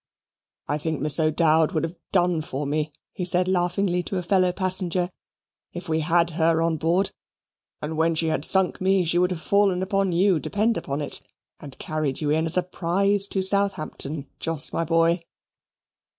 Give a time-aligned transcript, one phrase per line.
[0.67, 4.51] "I think Miss O'Dowd would have done for me," he said laughingly to a fellow
[4.51, 5.11] passenger,
[5.73, 7.11] "if we had had her on board,
[7.83, 11.21] and when she had sunk me, she would have fallen upon you, depend upon it,
[11.59, 15.23] and carried you in as a prize to Southampton, Jos, my boy."